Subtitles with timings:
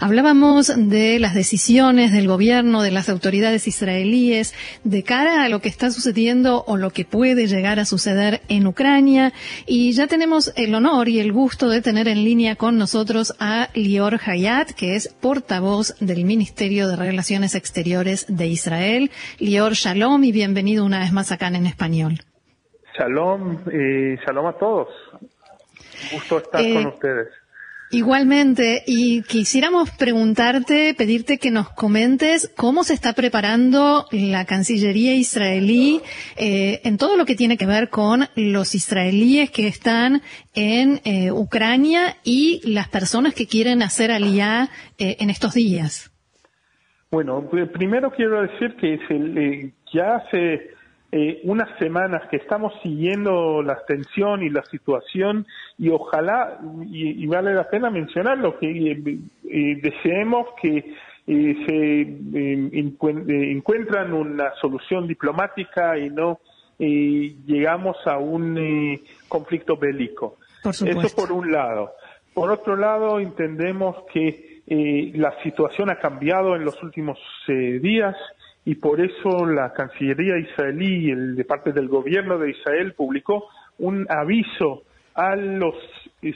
[0.00, 4.54] Hablábamos de las decisiones del gobierno, de las autoridades israelíes,
[4.84, 8.66] de cara a lo que está sucediendo o lo que puede llegar a suceder en
[8.66, 9.32] Ucrania.
[9.66, 13.68] Y ya tenemos el honor y el gusto de tener en línea con nosotros a
[13.74, 19.10] Lior Hayat, que es portavoz del Ministerio de Relaciones Exteriores de Israel.
[19.38, 22.20] Lior, shalom y bienvenido una vez más acá en español.
[22.98, 24.88] Shalom y shalom a todos.
[26.12, 27.28] Gusto estar con Eh, ustedes.
[27.92, 36.00] Igualmente, y quisiéramos preguntarte, pedirte que nos comentes cómo se está preparando la Cancillería israelí
[36.36, 40.22] eh, en todo lo que tiene que ver con los israelíes que están
[40.54, 46.10] en eh, Ucrania y las personas que quieren hacer aliyá eh, en estos días.
[47.12, 50.74] Bueno, pr- primero quiero decir que se le- ya hace
[51.12, 55.46] eh, unas semanas que estamos siguiendo la tensión y la situación
[55.78, 60.94] y ojalá, y, y vale la pena mencionarlo, que eh, eh, deseemos que
[61.28, 66.40] eh, se eh, encuen- eh, encuentran una solución diplomática y no
[66.78, 70.36] eh, llegamos a un conflicto bélico.
[70.62, 71.04] Por.
[71.04, 71.92] Eso por un lado.
[72.34, 78.14] Por otro lado, entendemos que eh, la situación ha cambiado en los últimos eh, días
[78.66, 84.06] y por eso la Cancillería israelí, el, de parte del gobierno de Israel, publicó un
[84.10, 84.82] aviso
[85.14, 85.74] a los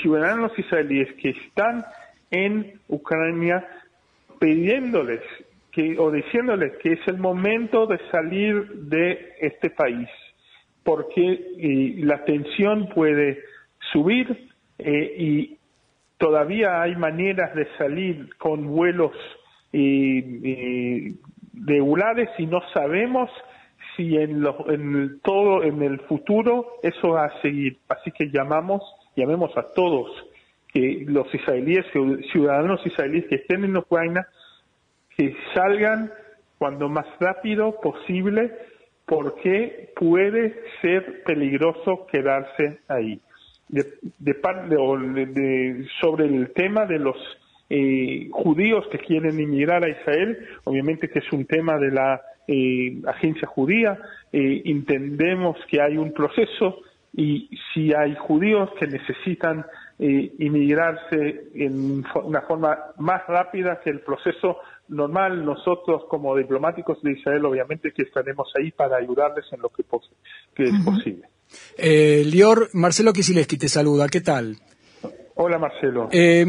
[0.00, 1.84] ciudadanos israelíes que están
[2.30, 3.66] en Ucrania
[4.38, 5.20] pidiéndoles
[5.72, 10.08] que, o diciéndoles que es el momento de salir de este país,
[10.84, 13.40] porque eh, la tensión puede
[13.92, 14.48] subir
[14.78, 15.58] eh, y
[16.18, 19.12] todavía hay maneras de salir con vuelos
[19.72, 21.14] eh, eh,
[21.54, 23.30] regulares y no sabemos
[23.96, 27.78] si en, en todo en el futuro eso va a seguir.
[27.88, 28.82] Así que llamamos,
[29.16, 30.08] llamemos a todos
[30.72, 31.84] que los israelíes,
[32.32, 34.26] ciudadanos israelíes que estén en Ucrania,
[35.16, 36.10] que salgan
[36.58, 38.52] cuando más rápido posible
[39.04, 43.20] porque puede ser peligroso quedarse ahí.
[43.68, 43.84] De,
[44.18, 44.34] de-
[45.26, 47.16] de- sobre el tema de los
[47.76, 50.30] eh, judíos que quieren inmigrar a Israel,
[50.64, 53.90] obviamente que es un tema de la eh, agencia judía,
[54.32, 56.66] eh, entendemos que hay un proceso
[57.14, 59.64] y si hay judíos que necesitan
[59.98, 64.56] eh, inmigrarse en una forma más rápida que el proceso
[64.88, 69.82] normal, nosotros como diplomáticos de Israel obviamente que estaremos ahí para ayudarles en lo que,
[69.84, 70.10] pos-
[70.54, 71.24] que es posible.
[71.78, 74.56] Eh, Lior, Marcelo Kisileski te saluda, ¿qué tal?
[75.36, 76.08] Hola Marcelo.
[76.12, 76.44] Eh,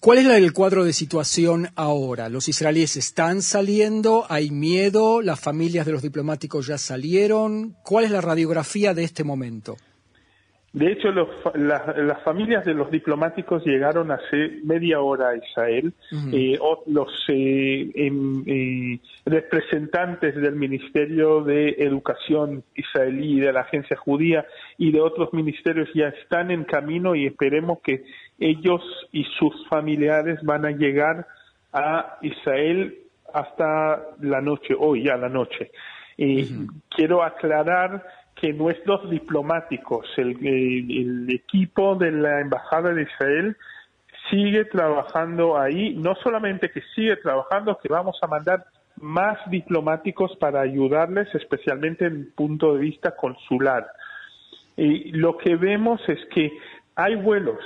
[0.00, 2.28] ¿Cuál es el cuadro de situación ahora?
[2.28, 4.24] ¿Los israelíes están saliendo?
[4.28, 5.22] ¿Hay miedo?
[5.22, 7.74] ¿Las familias de los diplomáticos ya salieron?
[7.82, 9.76] ¿Cuál es la radiografía de este momento?
[10.74, 15.94] De hecho, los la- las familias de los diplomáticos llegaron hace media hora a Israel.
[16.34, 23.96] Eh, o- los eh, em- eh, representantes del Ministerio de Educación israelí, de la Agencia
[23.96, 24.44] Judía
[24.76, 28.04] y de otros ministerios ya están en camino y esperemos que
[28.38, 28.82] ellos
[29.12, 31.26] y sus familiares van a llegar
[31.72, 32.98] a Israel
[33.32, 35.70] hasta la noche, hoy ya la noche.
[36.18, 36.48] Eh,
[36.88, 38.04] Quiero aclarar
[38.34, 43.56] que nuestros diplomáticos, el equipo de la Embajada de Israel,
[44.30, 48.64] sigue trabajando ahí, no solamente que sigue trabajando, que vamos a mandar
[49.00, 53.86] más diplomáticos para ayudarles, especialmente en el punto de vista consular.
[54.76, 56.50] Y lo que vemos es que
[56.94, 57.58] hay vuelos,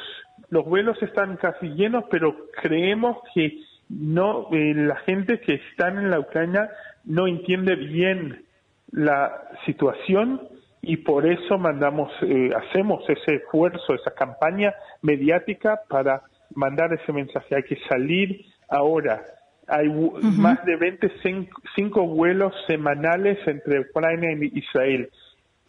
[0.50, 6.10] los vuelos están casi llenos, pero creemos que no eh, la gente que está en
[6.10, 6.70] la Ucrania
[7.04, 8.44] no entiende bien
[8.92, 10.40] la situación
[10.82, 16.22] y por eso mandamos, eh, hacemos ese esfuerzo, esa campaña mediática para
[16.54, 17.54] mandar ese mensaje.
[17.56, 19.22] Hay que salir ahora.
[19.68, 25.10] Hay vu- más de 25 vuelos semanales entre Ucrania y Israel.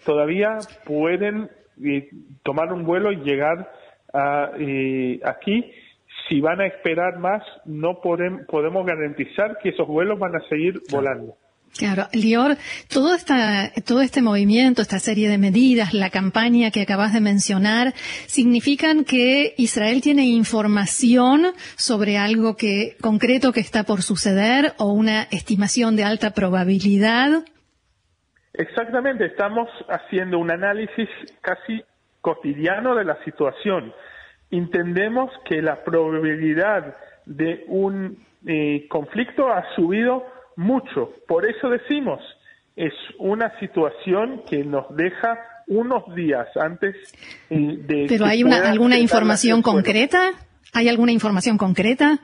[0.06, 1.50] Todavía pueden
[1.84, 2.10] eh,
[2.44, 3.72] tomar un vuelo y llegar
[4.14, 5.72] a, eh, aquí.
[6.30, 10.80] Si van a esperar más, no podem- podemos garantizar que esos vuelos van a seguir
[10.90, 11.36] volando.
[11.78, 12.58] Claro, Lior,
[12.90, 17.94] todo, esta, todo este movimiento, esta serie de medidas, la campaña que acabas de mencionar,
[18.28, 21.48] significan que Israel tiene información
[21.78, 27.46] sobre algo que concreto que está por suceder o una estimación de alta probabilidad.
[28.54, 31.08] Exactamente, estamos haciendo un análisis
[31.40, 31.82] casi
[32.22, 33.94] cotidiano de la situación.
[34.50, 36.96] Entendemos que la probabilidad
[37.26, 40.26] de un eh, conflicto ha subido
[40.56, 41.14] mucho.
[41.28, 42.20] Por eso decimos,
[42.76, 46.96] es una situación que nos deja unos días antes
[47.50, 48.06] eh, de...
[48.10, 50.32] ¿Pero hay una, alguna información concreta?
[50.74, 52.20] ¿Hay alguna información concreta?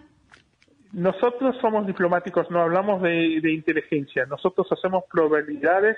[0.94, 4.26] Nosotros somos diplomáticos, no hablamos de, inteligencia.
[4.26, 5.98] Nosotros hacemos probabilidades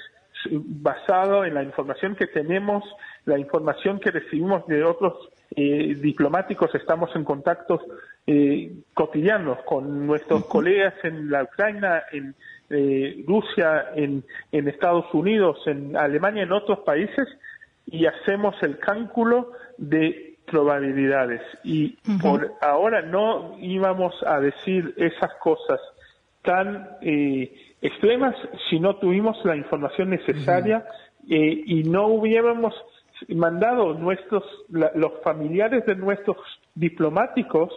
[0.52, 2.84] basado en la información que tenemos,
[3.26, 6.74] la información que recibimos de otros eh, diplomáticos.
[6.76, 7.82] Estamos en contactos
[8.28, 12.36] eh, cotidianos con nuestros colegas en la Ucrania, en
[12.70, 17.28] eh, Rusia, en, en Estados Unidos, en Alemania, en otros países,
[17.88, 21.42] y hacemos el cálculo de probabilidades.
[21.64, 25.80] Y por ahora no íbamos a decir esas cosas
[26.44, 28.36] tan eh, extremas
[28.70, 30.86] si no tuvimos la información necesaria
[31.30, 32.74] eh, y no hubiéramos
[33.30, 36.38] mandado nuestros los familiares de nuestros
[36.76, 37.70] diplomáticos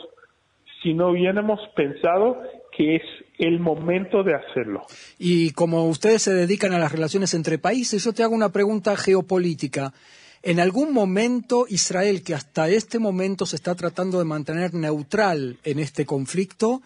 [0.82, 2.42] si no hubiéramos pensado
[2.76, 3.02] que es
[3.38, 4.82] el momento de hacerlo.
[5.18, 8.96] Y como ustedes se dedican a las relaciones entre países, yo te hago una pregunta
[8.96, 9.92] geopolítica.
[10.42, 15.78] En algún momento Israel, que hasta este momento se está tratando de mantener neutral en
[15.78, 16.82] este conflicto,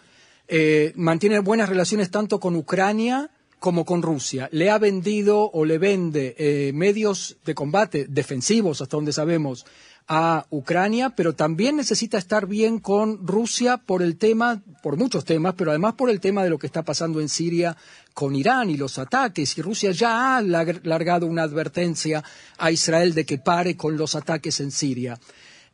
[0.49, 4.49] eh, mantiene buenas relaciones tanto con Ucrania como con Rusia.
[4.53, 9.67] Le ha vendido o le vende eh, medios de combate defensivos, hasta donde sabemos,
[10.09, 15.55] a Ucrania, pero también necesita estar bien con Rusia por el tema, por muchos temas,
[15.57, 17.77] pero además por el tema de lo que está pasando en Siria
[18.15, 19.59] con Irán y los ataques.
[19.59, 22.23] Y Rusia ya ha largado una advertencia
[22.57, 25.19] a Israel de que pare con los ataques en Siria.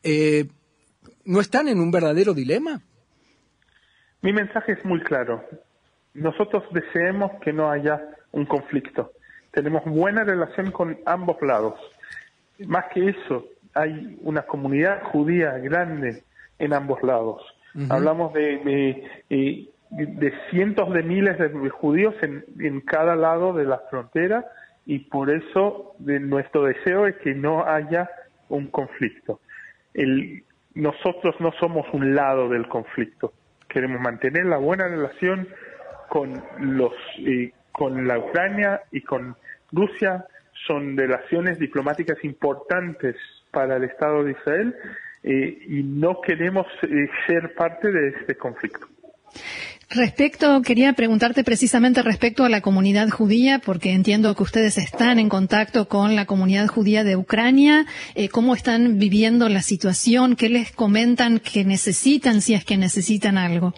[0.03, 0.49] Eh,
[1.25, 2.83] ¿No están en un verdadero dilema?
[4.23, 5.45] Mi mensaje es muy claro.
[6.15, 9.13] Nosotros deseamos que no haya un conflicto.
[9.51, 11.75] Tenemos buena relación con ambos lados.
[12.67, 16.23] Más que eso, hay una comunidad judía grande
[16.59, 17.43] en ambos lados.
[17.89, 23.79] Hablamos de, eh, de, cientos de miles de judíos en, en, cada lado de la
[23.91, 24.45] frontera
[24.85, 28.11] y por eso de nuestro deseo es que no haya
[28.51, 29.41] un conflicto.
[29.95, 30.45] El,
[30.75, 33.33] nosotros no somos un lado del conflicto.
[33.73, 35.49] Queremos mantener la buena relación
[36.09, 36.93] con los
[37.73, 39.35] con la Ucrania y con
[39.73, 40.27] Rusia.
[40.67, 43.17] Son relaciones diplomáticas importantes
[43.51, 44.77] para el Estado de Israel
[45.23, 48.87] eh, y no queremos eh, ser parte de este conflicto.
[49.95, 55.29] Respecto, quería preguntarte precisamente respecto a la comunidad judía, porque entiendo que ustedes están en
[55.29, 57.85] contacto con la comunidad judía de Ucrania.
[58.15, 60.37] Eh, ¿Cómo están viviendo la situación?
[60.37, 63.75] ¿Qué les comentan que necesitan si es que necesitan algo?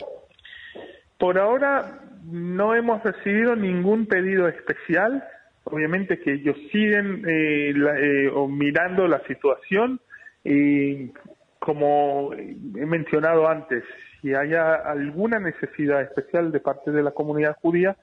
[1.19, 5.23] Por ahora no hemos recibido ningún pedido especial
[5.65, 10.01] obviamente que ellos siguen eh, eh, mirando la situación
[10.45, 11.11] y
[11.59, 13.83] como he mencionado antes,
[14.25, 17.95] si haya alguna necesidad especial de parte de la comunidad judía,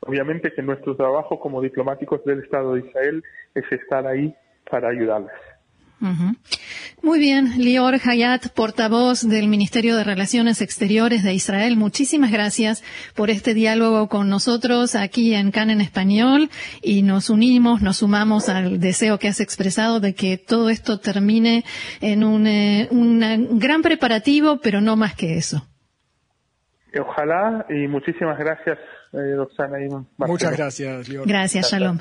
[0.00, 3.22] obviamente que nuestro trabajo como diplomáticos del Estado de Israel
[3.54, 4.34] es estar ahí
[4.70, 5.36] para ayudarles.
[7.02, 12.82] Muy bien, Lior Hayat, portavoz del Ministerio de Relaciones Exteriores de Israel, muchísimas gracias
[13.14, 16.48] por este diálogo con nosotros aquí en CAN en español
[16.82, 21.64] y nos unimos, nos sumamos al deseo que has expresado de que todo esto termine
[22.00, 25.62] en un, eh, gran preparativo, pero no más que eso.
[26.98, 28.78] Ojalá y muchísimas gracias,
[29.12, 29.36] eh,
[30.16, 31.28] Muchas gracias, Lior.
[31.28, 31.98] Gracias, Shalom.